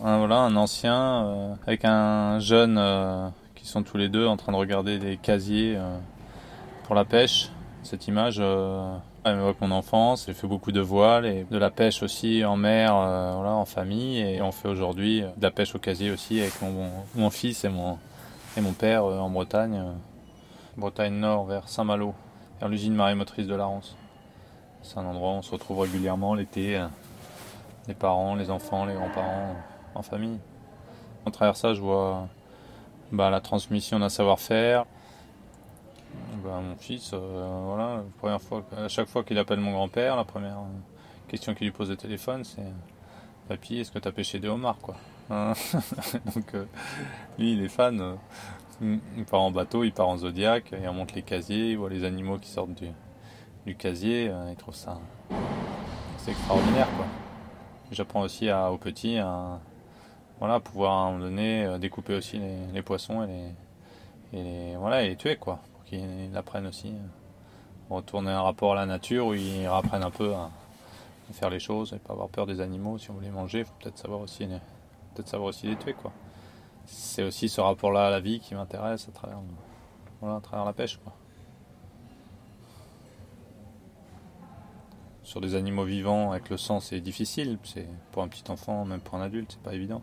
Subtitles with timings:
[0.00, 4.36] Un, voilà, un ancien euh, avec un jeune euh, qui sont tous les deux en
[4.36, 5.98] train de regarder des casiers euh,
[6.84, 7.50] pour la pêche.
[7.82, 8.38] Cette image
[9.24, 10.26] elle m'évoque mon enfance.
[10.26, 14.18] J'ai fait beaucoup de voile et de la pêche aussi en mer, voilà, en famille.
[14.18, 17.68] Et on fait aujourd'hui de la pêche au casier aussi avec mon, mon fils et
[17.68, 17.98] mon,
[18.56, 19.82] et mon père en Bretagne.
[20.76, 22.14] Bretagne Nord vers Saint-Malo,
[22.60, 23.96] vers l'usine marémotrice de la Rance.
[24.82, 26.80] C'est un endroit où on se retrouve régulièrement l'été,
[27.88, 29.56] les parents, les enfants, les grands-parents
[29.94, 30.38] en famille.
[31.26, 32.28] À travers ça, je vois
[33.12, 34.84] bah, la transmission d'un savoir-faire.
[36.44, 40.24] Bah, mon fils, euh, voilà, première fois, à chaque fois qu'il appelle mon grand-père, la
[40.24, 40.58] première
[41.28, 42.62] question qu'il lui pose au téléphone, c'est
[43.48, 44.96] Papy, est-ce que tu as pêché des homards quoi
[45.30, 45.52] hein
[46.34, 46.64] Donc, euh,
[47.38, 48.00] lui, il est fan.
[48.00, 51.90] Euh, il part en bateau, il part en zodiaque, il remonte les casiers, il voit
[51.90, 52.82] les animaux qui sortent
[53.64, 54.98] du, casier, il trouve ça
[56.24, 57.06] c'est extraordinaire quoi.
[57.90, 59.58] J'apprends aussi aux petits à,
[60.42, 62.36] voilà, pouvoir à un moment donné euh, découper aussi
[62.74, 63.54] les, poissons et
[64.32, 66.88] les, voilà, et tuer, quoi, pour qu'ils apprennent aussi.
[66.88, 70.50] Euh, retourner un rapport à la nature où ils apprennent un peu à,
[71.30, 72.98] faire les choses et pas avoir peur des animaux.
[72.98, 74.58] Si on veut les manger, il faut peut-être savoir aussi les,
[75.14, 76.10] peut-être savoir aussi les tuer, quoi.
[76.86, 79.38] C'est aussi ce rapport-là à la vie qui m'intéresse à travers,
[80.20, 81.12] voilà, à travers la pêche, quoi.
[85.22, 87.58] Sur des animaux vivants avec le sang, c'est difficile.
[87.62, 90.02] C'est pour un petit enfant, même pour un adulte, c'est pas évident.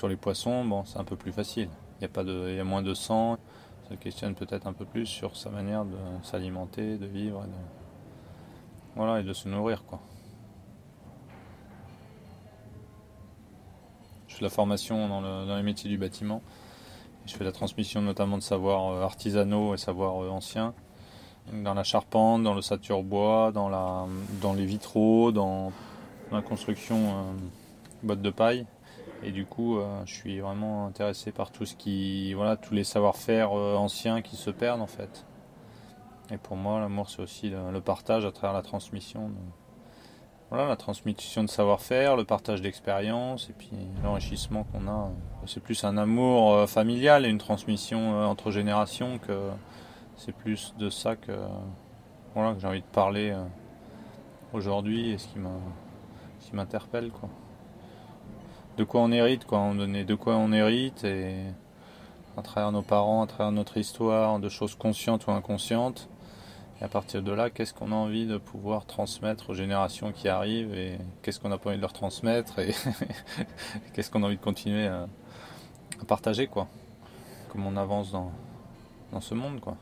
[0.00, 1.68] Sur les poissons, bon, c'est un peu plus facile.
[1.98, 3.36] Il y a pas de, il y a moins de sang.
[3.86, 7.52] Ça questionne peut-être un peu plus sur sa manière de s'alimenter, de vivre, et de,
[8.96, 10.00] voilà, et de se nourrir, quoi.
[14.26, 16.40] Je fais la formation dans, dans les métiers du bâtiment.
[17.26, 20.72] Je fais la transmission notamment de savoirs euh, artisanaux et savoirs euh, anciens
[21.52, 24.06] dans la charpente, dans le sature bois, dans, la,
[24.40, 25.72] dans les vitraux, dans
[26.32, 27.32] la construction euh,
[28.02, 28.66] botte de paille.
[29.22, 32.84] Et du coup, euh, je suis vraiment intéressé par tout ce qui, voilà, tous les
[32.84, 35.26] savoir-faire euh, anciens qui se perdent en fait.
[36.30, 39.30] Et pour moi, l'amour, c'est aussi le, partage à travers la transmission.
[40.48, 43.72] voilà, la transmission de savoir-faire, le partage d'expérience et puis
[44.02, 45.10] l'enrichissement qu'on a.
[45.46, 49.50] C'est plus un amour euh, familial et une transmission entre générations que
[50.16, 51.32] c'est plus de ça que,
[52.34, 53.36] voilà, que j'ai envie de parler
[54.52, 57.28] aujourd'hui et ce qui m'interpelle quoi
[58.80, 61.34] de quoi on hérite, de quoi on hérite, et
[62.34, 66.08] à travers nos parents, à travers notre histoire, de choses conscientes ou inconscientes.
[66.80, 70.28] Et à partir de là, qu'est-ce qu'on a envie de pouvoir transmettre aux générations qui
[70.28, 72.74] arrivent, et qu'est-ce qu'on a pas envie de leur transmettre, et
[73.92, 75.06] qu'est-ce qu'on a envie de continuer à,
[76.08, 76.66] partager, quoi,
[77.50, 78.32] comme on avance dans,
[79.12, 79.76] dans ce monde, quoi.